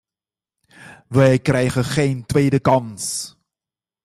We 1.07 1.39
krijgen 1.41 1.83
geen 1.83 2.25
tweede 2.25 2.59
kans. 2.59 3.35